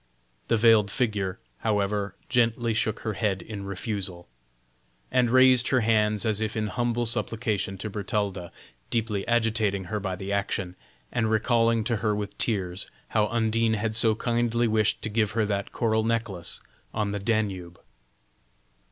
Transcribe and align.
The 0.47 0.57
veiled 0.57 0.89
figure, 0.89 1.37
however, 1.59 2.15
gently 2.27 2.73
shook 2.73 3.01
her 3.01 3.13
head 3.13 3.43
in 3.43 3.65
refusal, 3.65 4.27
and 5.11 5.29
raised 5.29 5.67
her 5.67 5.81
hands 5.81 6.25
as 6.25 6.41
if 6.41 6.57
in 6.57 6.65
humble 6.69 7.05
supplication 7.05 7.77
to 7.77 7.87
Bertalda, 7.87 8.51
deeply 8.89 9.27
agitating 9.27 9.83
her 9.93 9.99
by 9.99 10.15
the 10.15 10.33
action, 10.33 10.75
and 11.11 11.29
recalling 11.29 11.83
to 11.83 11.97
her 11.97 12.15
with 12.15 12.35
tears 12.39 12.89
how 13.09 13.27
Undine 13.27 13.75
had 13.75 13.93
so 13.95 14.15
kindly 14.15 14.67
wished 14.67 15.03
to 15.03 15.09
give 15.09 15.33
her 15.33 15.45
that 15.45 15.71
coral 15.71 16.03
necklace 16.03 16.61
on 16.95 17.11
the 17.11 17.19
Danube. 17.19 17.79